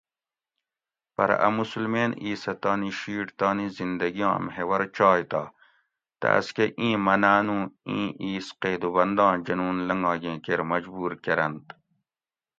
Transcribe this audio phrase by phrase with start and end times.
[1.15, 5.41] پرہ اۤ مسلمین اِیسہ تانی شِیٹ تانی زِندگی آں محور چاۓ تہ
[6.19, 11.65] تاۤس کہ اِیں منانوں اِیں اِیس قیدوبنداں جنون لنگاگیں کیر مجبور کۤرنت